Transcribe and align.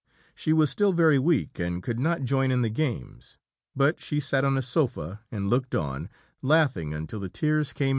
She 0.33 0.51
was 0.51 0.71
still 0.71 0.93
very 0.93 1.19
weak, 1.19 1.59
and 1.59 1.83
could 1.83 1.99
not 1.99 2.23
join 2.23 2.49
in 2.49 2.63
the 2.63 2.71
games, 2.71 3.37
but 3.75 4.01
she 4.01 4.19
sat 4.19 4.43
on 4.43 4.57
a 4.57 4.63
sofa, 4.63 5.21
and 5.29 5.47
looked 5.47 5.75
on, 5.75 6.09
laughing 6.41 6.91
until 6.91 7.19
the 7.19 7.29
tears 7.29 7.71
came 7.71 7.83
into 7.83 7.83
her 7.83 7.89
eyes. 7.89 7.89